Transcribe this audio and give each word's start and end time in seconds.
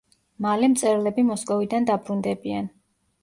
მალე 0.43 0.69
მწერლები 0.71 1.25
მოსკოვიდან 1.27 1.87
დაბრუნდებიან. 1.91 2.73